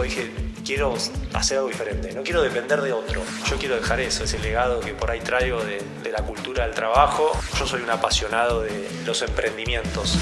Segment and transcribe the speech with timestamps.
[0.00, 0.30] dije,
[0.64, 0.94] quiero
[1.34, 3.20] hacer algo diferente, no quiero depender de otro.
[3.50, 6.74] Yo quiero dejar eso, ese legado que por ahí traigo de, de la cultura del
[6.74, 7.30] trabajo.
[7.58, 10.16] Yo soy un apasionado de los emprendimientos.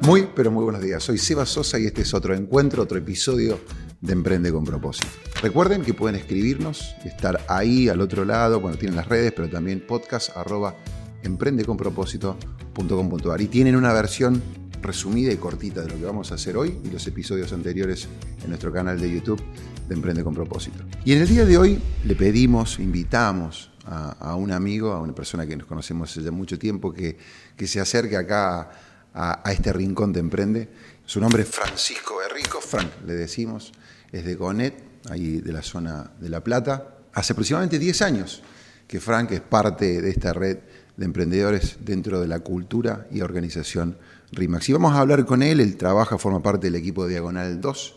[0.00, 1.02] Muy, pero muy buenos días.
[1.02, 3.60] Soy Seba Sosa y este es otro encuentro, otro episodio
[4.00, 5.08] de Emprende con propósito.
[5.42, 9.84] Recuerden que pueden escribirnos, estar ahí al otro lado cuando tienen las redes, pero también
[9.86, 10.76] podcast arroba
[11.22, 14.40] emprendeconpropósito.com.ar y tienen una versión
[14.82, 18.08] resumida y cortita de lo que vamos a hacer hoy y los episodios anteriores
[18.42, 19.42] en nuestro canal de YouTube
[19.88, 20.84] de Emprende con propósito.
[21.04, 25.46] Y en el día de hoy le pedimos, invitamos a, un amigo, a una persona
[25.46, 27.16] que nos conocemos desde mucho tiempo, que,
[27.56, 28.70] que se acerque acá
[29.14, 30.68] a, a este rincón de Emprende.
[31.04, 33.72] Su nombre es Francisco Berrico, Frank le decimos,
[34.10, 34.74] es de Gonet,
[35.08, 36.98] ahí de la zona de La Plata.
[37.12, 38.42] Hace aproximadamente 10 años
[38.86, 40.58] que Frank es parte de esta red
[40.96, 43.98] de emprendedores dentro de la cultura y organización
[44.32, 44.68] RIMAX.
[44.68, 47.94] Y vamos a hablar con él, él trabaja, forma parte del equipo de Diagonal 2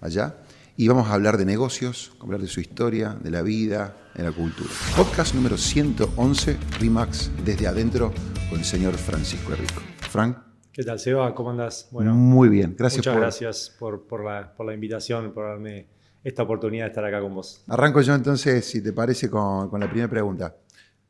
[0.00, 0.36] allá,
[0.76, 4.32] y vamos a hablar de negocios, hablar de su historia, de la vida, de la
[4.32, 4.70] cultura.
[4.96, 8.12] Podcast número 111, RIMAX, desde adentro,
[8.50, 9.80] con el señor Francisco Enrico.
[10.10, 10.38] Frank.
[10.72, 11.32] ¿Qué tal, Seba?
[11.34, 11.88] ¿Cómo andas?
[11.92, 13.20] Bueno, muy bien, gracias muchas por...
[13.22, 15.86] gracias por, por, la, por, la, invitación, por darme
[16.24, 17.62] esta oportunidad de estar acá con vos.
[17.68, 20.56] Arranco yo entonces, si te parece, con, con la primera pregunta.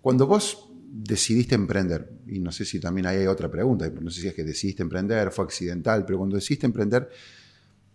[0.03, 4.29] Cuando vos decidiste emprender, y no sé si también hay otra pregunta, no sé si
[4.29, 7.11] es que decidiste emprender, fue accidental, pero cuando decidiste emprender,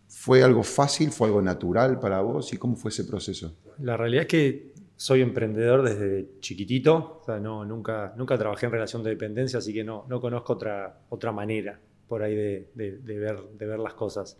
[0.09, 3.55] ¿fue algo fácil, fue algo natural para vos y cómo fue ese proceso?
[3.79, 9.01] La realidad es que soy emprendedor desde chiquitito, o no, nunca, nunca trabajé en relación
[9.01, 13.17] de dependencia, así que no, no conozco otra, otra manera por ahí de, de, de,
[13.17, 14.37] ver, de ver las cosas.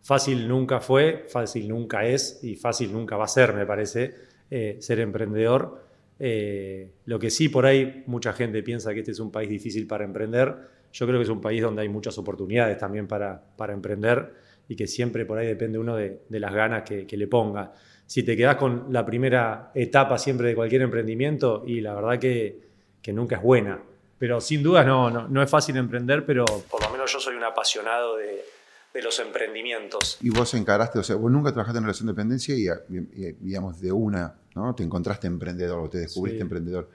[0.00, 4.14] Fácil nunca fue, fácil nunca es y fácil nunca va a ser, me parece,
[4.50, 5.89] eh, ser emprendedor.
[6.22, 9.86] Eh, lo que sí, por ahí mucha gente piensa que este es un país difícil
[9.86, 10.54] para emprender.
[10.92, 14.34] Yo creo que es un país donde hay muchas oportunidades también para, para emprender
[14.68, 17.72] y que siempre por ahí depende uno de, las ganas que, que, le ponga.
[18.06, 22.60] Si te quedas con la primera etapa siempre de cualquier emprendimiento y la verdad que,
[23.00, 23.80] que nunca es buena.
[24.18, 27.34] Pero sin dudas no, no, no es fácil emprender, pero por lo menos yo soy
[27.34, 28.44] un apasionado de,
[28.92, 30.18] de los emprendimientos.
[30.20, 33.80] Y vos encaraste, o sea, vos nunca trabajaste en relación de dependencia y, y digamos,
[33.80, 34.74] de una, ¿no?
[34.74, 36.42] Te encontraste emprendedor o te descubriste sí.
[36.42, 36.90] emprendedor.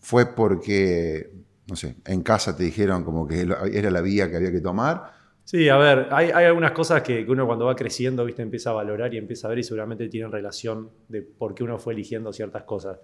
[0.00, 1.30] Fue porque,
[1.68, 5.14] no sé, en casa te dijeron como que era la vía que había que tomar.
[5.44, 8.70] Sí, a ver, hay, hay algunas cosas que, que, uno cuando va creciendo, viste, empieza
[8.70, 11.92] a valorar y empieza a ver y seguramente tienen relación de por qué uno fue
[11.92, 12.98] eligiendo ciertas cosas.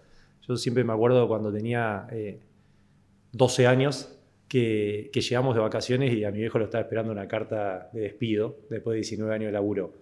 [0.48, 2.40] Yo siempre me acuerdo cuando tenía eh,
[3.32, 4.18] 12 años,
[4.52, 8.02] que, que, llegamos de vacaciones y a mi viejo lo estaba esperando una carta de
[8.02, 9.94] despido después de 19 años de laburo.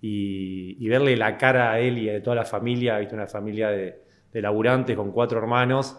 [0.00, 4.00] Y, verle la cara a él y a toda la familia, visto una familia de,
[4.32, 5.98] de, laburantes con cuatro hermanos,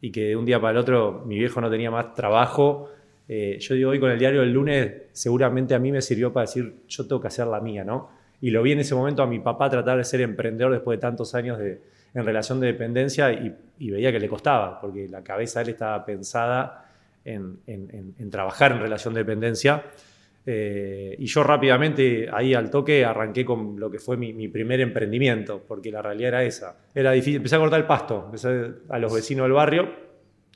[0.00, 2.88] y que de un día para el otro mi viejo no tenía más trabajo.
[3.28, 6.46] Eh, yo digo, hoy con el diario del lunes seguramente a mí me sirvió para
[6.46, 8.08] decir, yo tengo que hacer la mía, ¿no?
[8.40, 11.02] Y lo vi en ese momento a mi papá tratar de ser emprendedor después de
[11.02, 11.82] tantos años de,
[12.14, 15.68] en relación de dependencia y, y veía que le costaba, porque la cabeza de él
[15.72, 16.81] estaba pensada
[17.24, 19.84] en, en, en, trabajar en relación de dependencia.
[20.44, 24.80] Eh, y yo rápidamente, ahí al toque, arranqué con lo que fue mi, mi, primer
[24.80, 26.76] emprendimiento, porque la realidad era esa.
[26.94, 29.88] Era difícil, empecé a cortar el pasto, empecé a los vecinos del barrio,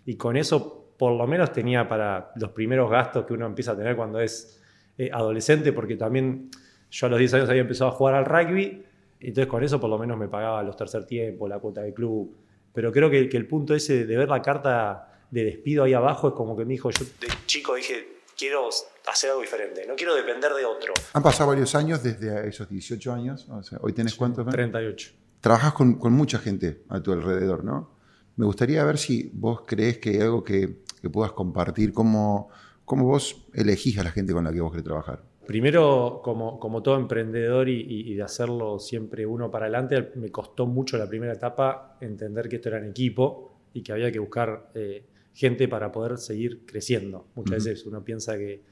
[0.05, 3.77] y con eso por lo menos tenía para los primeros gastos que uno empieza a
[3.77, 4.63] tener cuando es
[4.99, 6.51] eh, adolescente, porque también
[6.91, 8.83] yo a los 10 años había empezado a jugar al rugby,
[9.21, 12.35] entonces con eso por lo menos me pagaba los tercer tiempos, la cuota de club.
[12.73, 16.29] Pero creo que, que el punto ese de ver la carta de despido ahí abajo
[16.29, 18.69] es como que me dijo, yo de chico dije, quiero
[19.07, 20.93] hacer algo diferente, no quiero depender de otro.
[21.13, 24.47] Han pasado varios años desde esos 18 años, o sea, hoy tenés sí, cuántos?
[24.47, 25.13] 38.
[25.41, 27.97] Trabajas con, con, mucha gente a tu alrededor, ¿no?
[28.37, 32.51] Me gustaría ver si vos crees que hay algo que, que puedas compartir, cómo,
[32.85, 35.23] cómo vos elegís a la gente con la que vos querés trabajar.
[35.47, 40.67] Primero, como, como todo emprendedor y, y, de hacerlo siempre uno para adelante, me costó
[40.67, 44.71] mucho la primera etapa entender que esto era en equipo y que había que buscar
[44.75, 47.27] eh, gente para poder seguir creciendo.
[47.35, 47.69] Muchas uh -huh.
[47.69, 48.63] veces uno piensa que,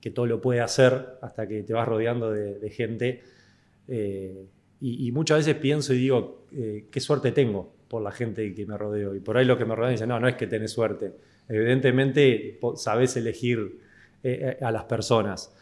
[0.00, 3.22] que, todo lo puede hacer hasta que te vas rodeando de, de gente.
[3.88, 4.46] Eh,
[4.80, 8.64] y, y, muchas veces pienso y digo, eh, qué suerte tengo por la gente que
[8.64, 9.14] me rodeo.
[9.14, 11.12] Y por ahí los que me rodean dicen, no, no es que tenés suerte.
[11.46, 13.80] Evidentemente sabés elegir
[14.22, 15.54] eh, a las personas.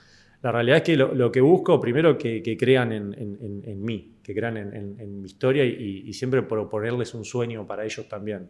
[0.42, 3.84] La realidad es que lo, lo que busco, primero, que, que crean en, en, en,
[3.84, 8.48] mí, que crean en, mi historia y, y siempre proponerles un sueño para ellos también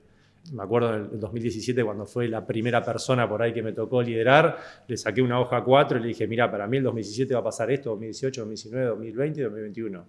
[0.52, 4.02] me acuerdo en el 2017 cuando fue la primera persona por ahí que me tocó
[4.02, 7.40] liderar, le saqué una hoja 4 y le dije, mira, para mí el 2017 va
[7.40, 10.06] a pasar esto, 2018, 2019, 2020 y 2021.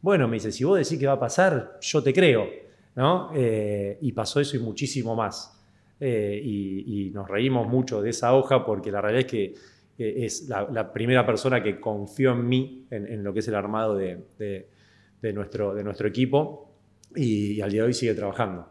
[0.00, 2.48] Bueno, me dice, si vos decís que va a pasar, yo te creo,
[2.96, 3.30] ¿no?
[3.34, 5.54] Eh, y pasó eso y muchísimo más.
[6.00, 9.54] Eh, y, nos reímos mucho de esa hoja porque la realidad es que
[9.98, 14.22] es la, primera persona que confió en mí, en, lo que es el armado de
[15.32, 16.68] nuestro equipo,
[17.14, 18.66] y, al día de hoy sigue trabajando.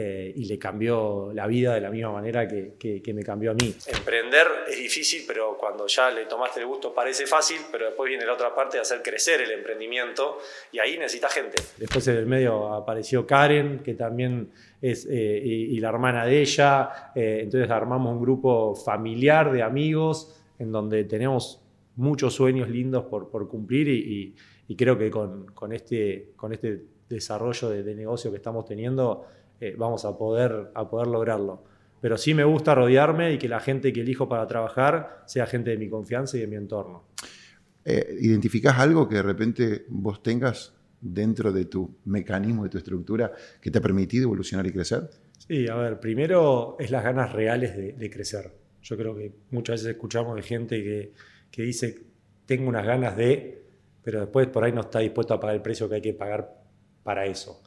[0.00, 3.74] Eh, y le cambió la vida de la misma manera que, me cambió a mí.
[3.84, 8.24] Emprender es difícil, pero cuando ya le tomaste el gusto parece fácil, pero después viene
[8.24, 10.38] la otra parte de hacer crecer el emprendimiento
[10.70, 11.60] y ahí necesita gente.
[11.78, 17.10] Después en el medio apareció Karen, que también es, eh, y, la hermana de ella,
[17.16, 21.60] eh, entonces armamos un grupo familiar de amigos en donde tenemos
[21.96, 27.70] muchos sueños lindos por, por cumplir y, creo que con, con, este, con este desarrollo
[27.70, 29.26] de, de negocio que estamos teniendo,
[29.60, 31.64] eh, vamos a poder, a poder lograrlo.
[32.00, 35.70] Pero sí me gusta rodearme y que la gente que elijo para trabajar sea gente
[35.70, 37.08] de mi confianza y de mi entorno.
[37.84, 43.32] Eh, ¿Identificás algo que de repente vos tengas dentro de tu mecanismo, de tu estructura,
[43.60, 45.08] que te ha permitido evolucionar y crecer?
[45.38, 48.52] Sí, a ver, primero es las ganas reales de, crecer.
[48.82, 51.12] Yo creo que muchas veces escuchamos de gente que,
[51.50, 51.98] que dice,
[52.46, 53.64] tengo unas ganas de,
[54.02, 56.62] pero después por ahí no está dispuesto a pagar el precio que hay que pagar
[57.02, 57.62] para eso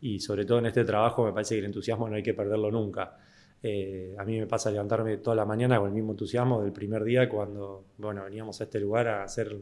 [0.00, 2.70] y sobre todo en este trabajo me parece que el entusiasmo no hay que perderlo
[2.70, 3.16] nunca.
[3.62, 7.02] Eh, a mí me pasa levantarme toda la mañana con el mismo entusiasmo del primer
[7.04, 9.56] día cuando bueno, veníamos a este lugar a hacer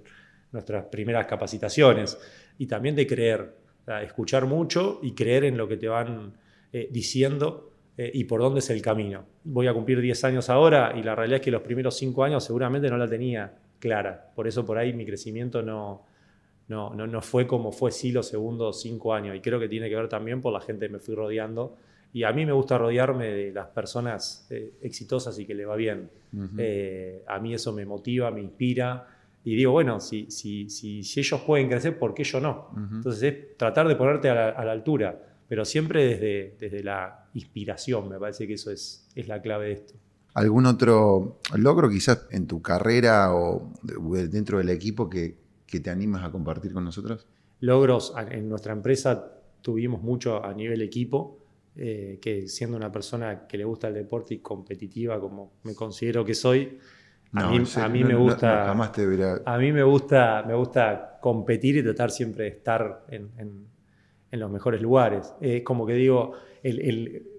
[0.52, 2.18] nuestras primeras capacitaciones
[2.58, 3.54] y también de creer,
[4.02, 6.34] escuchar mucho y creer en lo que te van
[6.72, 9.24] eh, diciendo eh, y por dónde es el camino.
[9.44, 12.44] Voy a cumplir 10 años ahora y la realidad es que los primeros 5 años
[12.44, 16.06] seguramente no la tenía clara, por eso por ahí mi crecimiento no,
[16.68, 19.36] no, no, no fue como fue sí los segundos cinco años.
[19.36, 21.76] Y creo que tiene que ver también por la gente que me fui rodeando.
[22.12, 25.76] Y a mí me gusta rodearme de las personas eh, exitosas y que le va
[25.76, 26.10] bien.
[26.58, 29.08] Eh, a mí eso me motiva, me inspira.
[29.44, 32.70] Y digo, bueno, si, si, si, si ellos pueden crecer, ¿por qué yo no?
[32.92, 38.08] Entonces es tratar de ponerte a la, altura, pero siempre desde, desde la inspiración.
[38.08, 39.94] Me parece que eso es, es la clave de esto.
[40.34, 45.43] ¿Algún otro logro quizás en tu carrera o dentro del equipo que,
[45.74, 47.26] que te animas a compartir con nosotros?
[47.58, 51.38] Logros en nuestra empresa tuvimos mucho a nivel equipo,
[51.74, 56.24] eh, que siendo una persona que le gusta el deporte y competitiva como me considero
[56.24, 56.78] que soy,
[57.32, 57.48] a
[57.88, 59.02] mí, me gusta jamás te
[59.44, 63.66] a mí me gusta me gusta competir y tratar siempre de estar en,
[64.30, 65.32] los mejores lugares.
[65.40, 66.34] Es como que digo,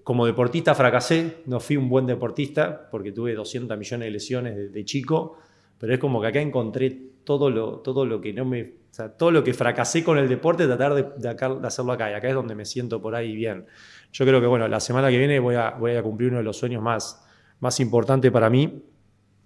[0.02, 4.84] como deportista fracasé, no fui un buen deportista porque tuve 200 millones de lesiones de
[4.84, 5.38] chico,
[5.78, 8.62] pero es como que acá encontré todo lo, todo lo que no me.
[8.62, 11.28] O sea, todo lo que fracasé con el deporte, tratar de,
[11.66, 12.10] hacerlo acá.
[12.10, 13.66] Y acá es donde me siento por ahí bien.
[14.12, 16.44] Yo creo que, bueno, la semana que viene voy a, voy a cumplir uno de
[16.44, 17.22] los sueños más,
[17.60, 18.82] más importantes para mí,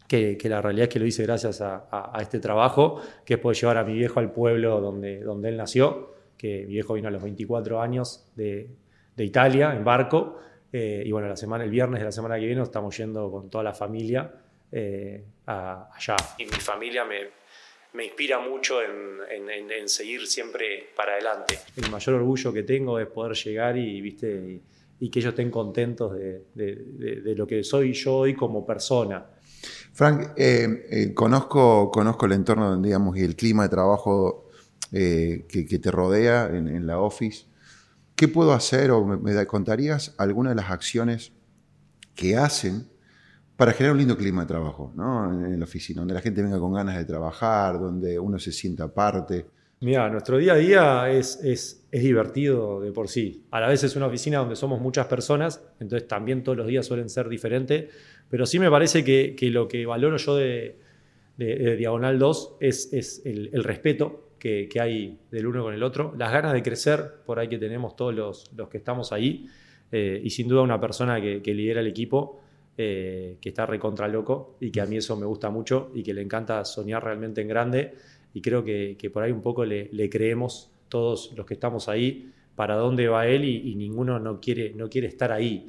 [0.07, 3.79] que, la realidad es que lo hice gracias a, este trabajo, que es poder llevar
[3.79, 7.23] a mi viejo al pueblo donde, donde él nació, que mi viejo vino a los
[7.23, 8.71] 24 años de,
[9.17, 10.39] Italia en barco.
[10.73, 13.51] Eh, y bueno, la semana, el viernes de la semana que viene estamos yendo con
[13.51, 14.33] toda la familia
[14.71, 16.17] eh, allá.
[16.39, 17.40] Y mi familia me,
[17.93, 21.59] me inspira mucho en, seguir siempre para adelante.
[21.77, 24.61] El mayor orgullo que tengo es poder llegar y, ¿viste?
[25.01, 29.27] y, que ellos estén contentos de, lo que soy yo hoy como persona.
[29.93, 34.49] Frank, eh, eh, conozco, conozco el entorno digamos, y el clima de trabajo
[34.93, 37.47] eh, que, te rodea en, la office.
[38.15, 41.33] ¿Qué puedo hacer o me, me contarías algunas de las acciones
[42.15, 42.90] que hacen
[43.61, 45.45] para generar un lindo clima de trabajo ¿no?
[45.45, 48.89] en, la oficina, donde la gente venga con ganas de trabajar, donde uno se sienta
[48.89, 49.45] parte.
[49.81, 53.45] Mira, nuestro día a día es, es, es, divertido de por sí.
[53.51, 56.87] A la vez es una oficina donde somos muchas personas, entonces también todos los días
[56.87, 57.93] suelen ser diferentes,
[58.31, 60.79] pero sí me parece que, que lo que valoro yo de,
[61.37, 66.15] de, Diagonal 2 es, es el, respeto que, que, hay del uno con el otro,
[66.17, 69.51] las ganas de crecer por ahí que tenemos todos los, los que estamos ahí,
[69.93, 72.41] eh, y sin duda una persona que lidera el equipo
[72.77, 76.15] eh, que está recontra loco y que a mí eso me gusta mucho y que
[76.15, 77.95] le encanta soñar realmente en grande
[78.33, 82.77] y creo que, por ahí un poco le, creemos todos los que estamos ahí para
[82.77, 85.69] dónde va él y, ninguno no quiere, no quiere estar ahí.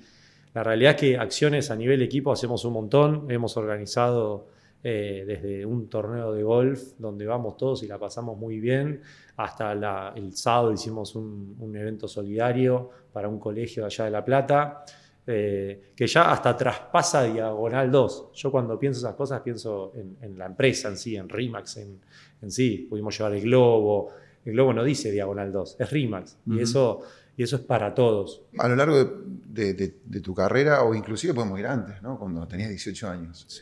[0.54, 4.48] La realidad es que acciones a nivel equipo hacemos un montón, hemos organizado
[4.84, 9.02] eh, desde un torneo de golf donde vamos todos y la pasamos muy bien,
[9.38, 9.72] hasta
[10.16, 14.84] el sábado hicimos un, un evento solidario para un colegio allá de La Plata.
[15.28, 18.32] Eh, que ya hasta traspasa Diagonal 2.
[18.34, 22.88] Yo cuando pienso esas cosas pienso en, la empresa en sí, en Rimax en, sí.
[22.90, 24.10] Pudimos llevar el globo.
[24.44, 26.38] El globo no dice Diagonal 2, es Rimax.
[26.48, 27.02] y, eso,
[27.38, 28.42] y eso es para todos.
[28.58, 32.18] A lo largo de, tu carrera, o inclusive podemos ir antes, ¿no?
[32.18, 33.62] cuando tenías 18 años,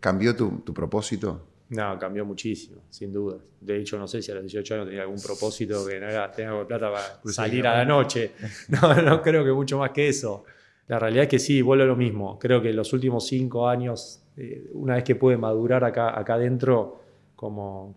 [0.00, 1.46] ¿cambió tu, propósito?
[1.70, 3.38] No, cambió muchísimo, sin duda.
[3.60, 6.30] De hecho, no sé si a los 18 años tenía algún propósito que no era,
[6.30, 8.32] tenga plata para salir a la noche.
[8.68, 10.44] No, no creo que mucho más que eso.
[10.88, 12.38] La realidad es que sí, vuelvo a lo mismo.
[12.38, 17.00] Creo que los últimos cinco años, eh, una vez que pude madurar acá, acá adentro
[17.36, 17.94] como,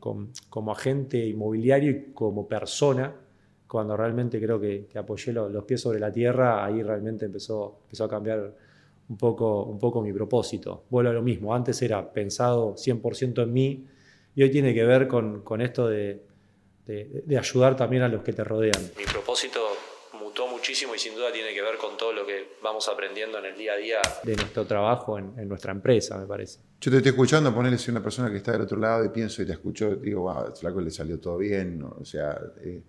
[0.50, 3.12] como, agente inmobiliario y como persona,
[3.66, 8.10] cuando realmente creo que, apoyé los, pies sobre la tierra, ahí realmente empezó, empezó a
[8.10, 8.54] cambiar
[9.10, 10.84] un poco, un poco mi propósito.
[10.90, 13.88] Vuelvo a lo mismo, antes era pensado 100% en mí
[14.36, 16.22] y hoy tiene que ver con, con esto de,
[16.86, 18.82] de, de ayudar también a los que te rodean.
[18.98, 19.71] Mi propósito
[20.72, 23.58] muchísimo y sin duda tiene que ver con todo lo que vamos aprendiendo en el
[23.58, 24.02] día a día.
[24.24, 26.60] De nuestro trabajo en, nuestra empresa, me parece.
[26.80, 29.42] Yo te estoy escuchando, ponerle si una persona que está del otro lado y pienso
[29.42, 31.84] y te escucho, digo, wow, flaco le salió todo bien.
[31.84, 32.82] O sea, eh,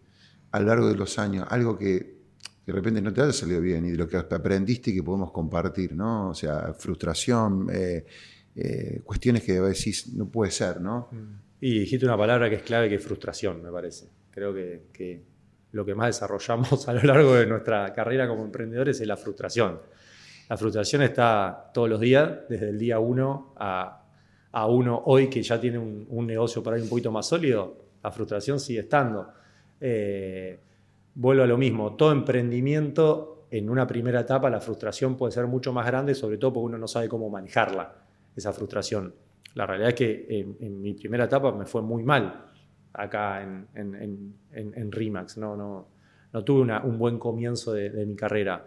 [0.52, 2.22] a lo largo de los años, algo que,
[2.64, 5.32] de repente no te haya salido bien y de lo que aprendiste y que podemos
[5.32, 6.30] compartir, ¿no?
[6.30, 8.06] O sea, frustración, eh,
[8.54, 11.08] eh, cuestiones que decís, no puede ser, ¿no?
[11.60, 14.08] Y dijiste una palabra que es clave, que es frustración, me parece.
[14.30, 15.31] Creo que, que
[15.72, 19.80] lo que más desarrollamos a lo largo de nuestra carrera como emprendedores es la frustración.
[20.48, 24.02] La frustración está todos los días, desde el día uno a,
[24.52, 28.10] a uno hoy que ya tiene un, negocio por ahí un poquito más sólido, la
[28.10, 29.32] frustración sigue estando.
[29.80, 30.60] Eh,
[31.14, 35.72] vuelvo a lo mismo, todo emprendimiento en una primera etapa la frustración puede ser mucho
[35.72, 37.94] más grande, sobre todo porque uno no sabe cómo manejarla,
[38.36, 39.14] esa frustración.
[39.54, 40.26] La realidad es que
[40.60, 42.51] en mi primera etapa me fue muy mal
[42.94, 45.38] acá en, en, en, RIMAX.
[45.38, 45.88] No, no,
[46.32, 48.64] no tuve un buen comienzo de, mi carrera.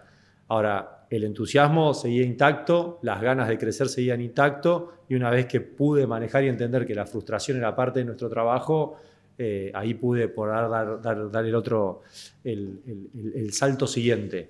[0.48, 5.62] Ahora, el entusiasmo seguía intacto, las ganas de crecer seguían intacto y una vez que
[5.62, 8.98] pude manejar y entender que la frustración era parte de nuestro trabajo,
[9.38, 12.02] eh, ahí pude poder dar, dar, dar el otro,
[12.44, 14.50] el, el, el, salto siguiente.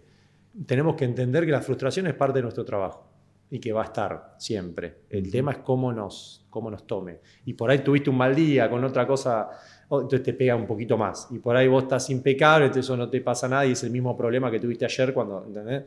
[0.66, 3.15] Tenemos que entender que la frustración es parte de nuestro trabajo
[3.56, 4.98] y que va a estar siempre.
[5.10, 7.22] El tema es cómo nos, cómo nos tome.
[7.46, 9.48] Y por ahí tuviste un mal día con otra cosa,
[9.88, 11.30] oh, entonces te pega un poquito más.
[11.32, 13.92] Y por ahí vos estás impecable, entonces eso no te pasa nada y es el
[13.92, 15.86] mismo problema que tuviste ayer cuando, ¿entendés?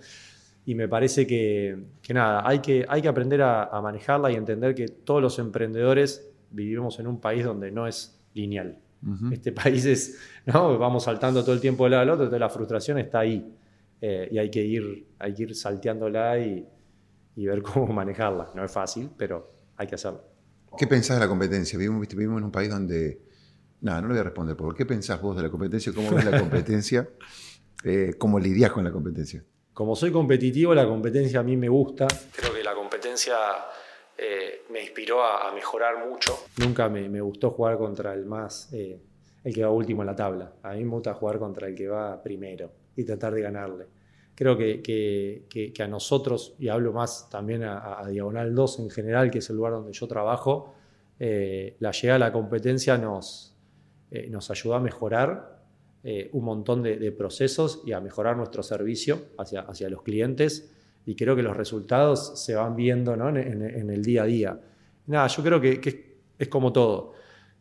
[0.64, 4.74] Y me parece que, que nada, hay que, hay que aprender a, manejarla y entender
[4.74, 8.78] que todos los emprendedores vivimos en un país donde no es lineal.
[9.30, 10.78] Este país es, ¿no?
[10.78, 13.54] Vamos saltando todo el tiempo de lado al otro, entonces la frustración está ahí.
[14.00, 16.66] Eh, y hay que ir, hay que ir salteándola y,
[17.38, 18.50] y ver cómo manejarla.
[18.54, 20.24] No es fácil, pero hay que hacerlo.
[20.76, 21.78] ¿Qué pensás de la competencia?
[21.78, 23.22] Vivimos, vivimos en un país donde...
[23.80, 25.92] Nada, no le voy a responder, por ¿qué pensás vos de la competencia?
[25.94, 27.08] ¿Cómo ves la competencia?
[27.84, 29.44] Eh, ¿Cómo lidias con la competencia?
[29.72, 32.08] Como soy competitivo, la competencia a mí me gusta.
[32.34, 33.36] Creo que la competencia
[34.16, 36.36] eh, me inspiró a, mejorar mucho.
[36.56, 39.00] Nunca me, gustó jugar contra el más, eh,
[39.44, 40.54] el que va último en la tabla.
[40.64, 43.97] A mí me gusta jugar contra el que va primero y tratar de ganarle
[44.38, 44.80] creo que,
[45.50, 49.56] que, a nosotros, y hablo más también a, Diagonal 2 en general, que es el
[49.56, 50.76] lugar donde yo trabajo,
[51.18, 53.56] eh, la llegada a la competencia nos,
[54.12, 55.58] eh, nos ayuda a mejorar
[56.04, 60.72] eh, un montón de, procesos y a mejorar nuestro servicio hacia, hacia los clientes.
[61.04, 63.30] Y creo que los resultados se van viendo ¿no?
[63.30, 64.60] en, el día a día.
[65.08, 67.14] Nada, yo creo que, es como todo.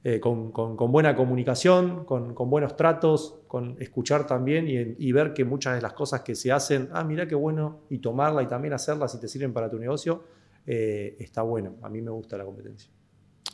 [0.09, 0.53] Eh, con,
[0.89, 6.21] buena comunicación, con, buenos tratos, con escuchar también y, ver que muchas de las cosas
[6.21, 9.51] que se hacen, ah, mira qué bueno, y tomarla y también hacerlas si te sirven
[9.51, 10.23] para tu negocio,
[10.65, 11.75] eh, está bueno.
[11.81, 12.89] A mí me gusta la competencia.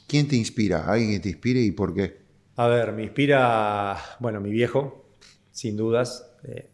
[0.05, 0.85] ¿Quién te inspira?
[0.85, 2.21] ¿Alguien que te inspire y por qué?
[2.57, 5.07] A ver, me inspira, bueno, mi viejo,
[5.49, 6.35] sin dudas.
[6.43, 6.69] Eh,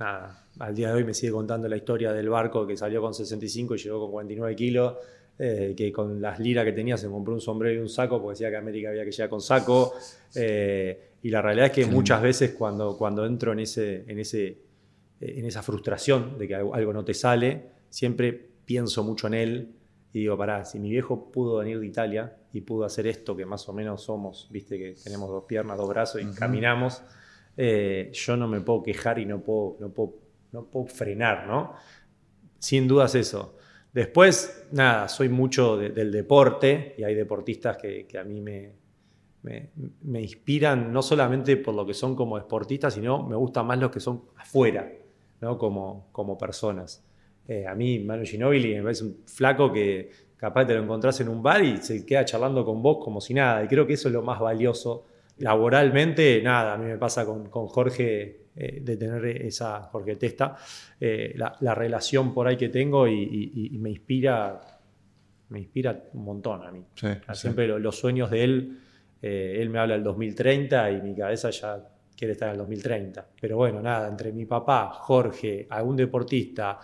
[0.00, 3.12] nada, al día de hoy me sigue contando la historia del barco que salió con
[3.12, 4.94] 65 y llegó con 49 kilos
[5.38, 8.34] eh, que con las liras que tenía se compró un sombrero y un saco porque
[8.34, 9.94] decía que América había que llegar con saco.
[10.34, 14.58] Eh, y la realidad es que muchas veces cuando, cuando entro en, ese, en, ese,
[15.20, 18.32] en esa frustración de que algo no te sale, siempre
[18.64, 19.74] pienso mucho en él
[20.12, 23.44] y digo, pará, si mi viejo pudo venir de Italia y pudo hacer esto que
[23.44, 27.02] más o menos somos, viste que tenemos dos piernas, dos brazos y caminamos,
[27.56, 30.14] eh, yo no me puedo quejar y no puedo, no puedo,
[30.52, 31.74] no puedo frenar, ¿no?
[32.58, 33.56] Sin dudas eso.
[33.92, 38.72] Después, nada, soy mucho del deporte y hay deportistas que, a mí me,
[39.42, 43.90] me, inspiran no solamente por lo que son como deportistas, sino me gustan más los
[43.90, 44.92] que son afuera,
[45.40, 45.56] ¿no?
[45.58, 47.04] como, como personas.
[47.46, 51.28] Eh, a mí, Manu Ginóbili me parece un flaco que capaz te lo encontrás en
[51.28, 53.64] un bar y se queda charlando con vos como si nada.
[53.64, 55.06] Y creo que eso es lo más valioso.
[55.38, 60.56] Laboralmente, nada, a mí me pasa con, con Jorge eh, de tener esa, Jorge Testa,
[60.98, 64.60] eh, la, relación por ahí que tengo y, me inspira
[65.50, 66.84] me inspira un montón a mí.
[67.34, 68.78] Siempre los, sueños de él,
[69.22, 73.28] eh, él me habla del 2030 y mi cabeza ya quiere estar en el 2030.
[73.40, 76.80] Pero bueno, nada, entre mi papá, Jorge, algún deportista,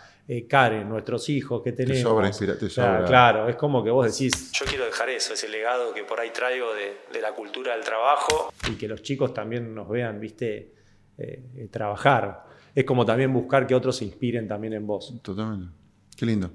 [0.48, 1.98] Karen, nuestros hijos que tenemos.
[2.36, 4.52] Te sobra, Claro, es como que vos decís.
[4.52, 7.84] Yo quiero dejar eso, ese legado que por ahí traigo de, de la cultura del
[7.84, 8.52] trabajo.
[8.70, 10.72] Y que los chicos también nos vean, viste,
[11.18, 12.44] eh, trabajar.
[12.74, 15.20] Es como también buscar que otros se inspiren también en vos.
[15.22, 15.72] Totalmente.
[16.16, 16.50] Qué lindo.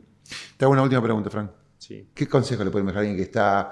[0.57, 1.51] Te hago una última pregunta, Frank.
[1.77, 2.09] Sí.
[2.13, 3.71] ¿Qué consejo le puede dejar a alguien que está,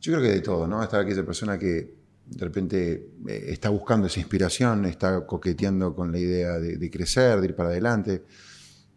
[0.00, 0.82] yo creo que de todo, ¿no?
[0.82, 6.18] Está aquella persona que de repente eh, está buscando esa inspiración, está coqueteando con la
[6.18, 8.22] idea de, crecer, de ir para adelante.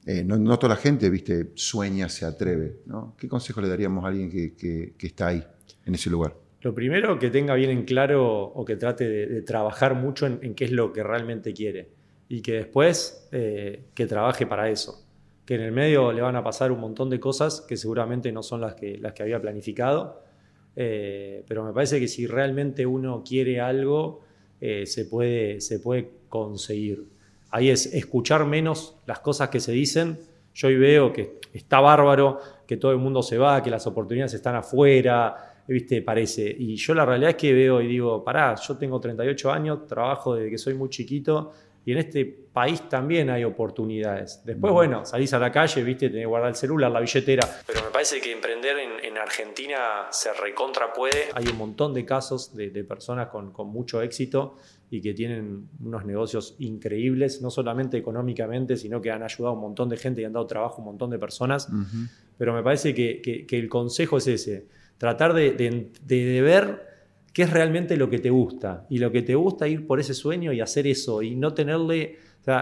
[0.06, 3.16] Eh, no, toda la gente, viste, sueña, se atreve, ¿no?
[3.18, 5.44] ¿Qué consejo le daríamos a alguien que, está ahí,
[5.86, 6.36] en ese lugar?
[6.62, 10.66] Lo primero, que tenga bien en claro o que trate de, trabajar mucho en, qué
[10.66, 11.90] es lo que realmente quiere
[12.28, 15.06] y que después eh, que trabaje para eso.
[15.46, 18.44] Que en el medio le van a pasar un montón de cosas que seguramente no
[18.44, 20.24] son las que había planificado,
[20.76, 24.22] eh, pero me parece que si realmente uno quiere algo,
[24.62, 27.06] eh, se, puede, se puede conseguir.
[27.52, 30.20] Ahí es escuchar menos las cosas que se dicen.
[30.54, 34.34] Yo hoy veo que está bárbaro, que todo el mundo se va, que las oportunidades
[34.34, 35.36] están afuera,
[35.68, 36.02] ¿viste?
[36.02, 36.56] Parece.
[36.58, 40.36] Y yo la realidad es que veo y digo, pará, yo tengo 38 años, trabajo
[40.36, 41.52] desde que soy muy chiquito
[41.86, 44.42] y en este país también hay oportunidades.
[44.44, 47.48] Después, bueno, salís a la calle, viste, tenés que guardar el celular, la billetera.
[47.66, 51.26] Pero me parece que emprender en, Argentina se recontra puede.
[51.34, 54.56] Hay un montón de casos de, personas con, mucho éxito
[54.90, 59.62] y que tienen unos negocios increíbles, no solamente económicamente, sino que han ayudado a un
[59.62, 61.68] montón de gente y han dado trabajo a un montón de personas.
[62.38, 64.68] Pero me parece que, el consejo es ese,
[64.98, 66.89] tratar de, de ver
[67.34, 68.86] qué es realmente lo que te gusta.
[68.90, 72.18] Y lo que te gusta ir por ese sueño y hacer eso y no tenerle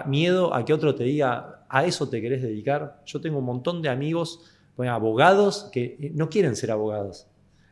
[0.07, 3.01] miedo a que otro te diga, a eso te querés dedicar.
[3.05, 4.41] Yo tengo un montón de amigos,
[4.77, 7.27] abogados, que no quieren ser abogados.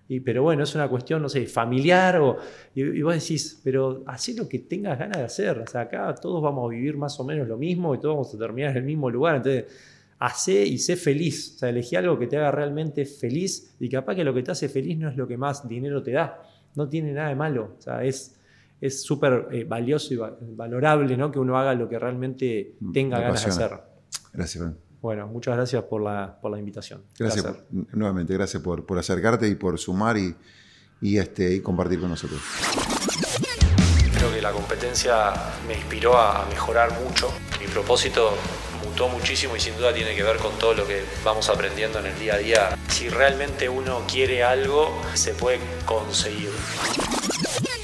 [0.08, 2.38] Y, pero bueno, es una cuestión, no sé, familiar o,
[2.75, 5.58] y, vos decís, pero haz lo que tengas ganas de hacer.
[5.60, 8.34] O sea, acá todos vamos a vivir más o menos lo mismo y todos vamos
[8.34, 9.38] a terminar en el mismo lugar.
[9.38, 9.66] Entonces,
[10.20, 11.56] hacé y sé feliz.
[11.56, 14.52] O sea, elegí algo que te haga realmente feliz y capaz que lo que te
[14.52, 16.40] hace feliz no es lo que más dinero te da
[16.75, 17.75] no tiene nada de malo.
[17.77, 18.36] O sea, es
[19.03, 20.17] súper eh, valioso y
[20.55, 21.32] valorable ¿no?
[21.32, 23.72] que uno haga lo que realmente mm, tenga ganas de hacer.
[24.34, 24.77] Gracias, Fran.
[25.01, 27.03] Bueno, muchas gracias por la, por la invitación.
[27.20, 30.36] Gracias, nuevamente, gracias por, por, acercarte y por sumar y,
[31.00, 32.41] y, este, y compartir con nosotros.
[34.17, 35.32] Creo que la competencia
[35.67, 37.29] me inspiró a mejorar mucho.
[37.61, 38.31] Mi propósito
[39.03, 42.20] muchísimo y sin duda tiene que ver con todo lo que vamos aprendiendo en el
[42.20, 42.77] día a día.
[42.88, 46.50] Si realmente uno quiere algo, se puede conseguir.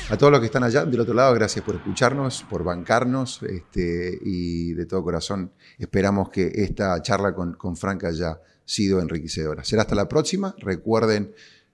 [0.09, 4.17] A todos los que están allá del otro lado, gracias por escucharnos, por bancarnos este,
[4.21, 9.63] y de todo corazón esperamos que esta charla con, con Frank haya sido enriquecedora.
[9.63, 10.55] Será hasta la próxima.
[10.59, 11.33] Recuerden,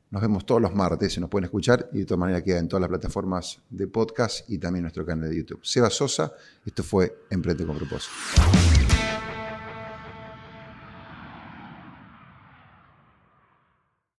[0.09, 2.67] nos vemos todos los martes, se nos pueden escuchar y de todas maneras queda en
[2.67, 5.59] todas las plataformas de podcast y también nuestro canal de YouTube.
[5.63, 6.33] Seba Sosa,
[6.65, 8.13] esto fue Emprende con propósito.